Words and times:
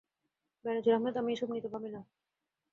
বেনজীর 0.65 0.95
আহমেদ 0.95 1.15
আমি 1.17 1.29
এসব 1.33 1.47
নিয়ে 1.51 1.71
ভাবি 1.73 1.89
না। 1.89 2.01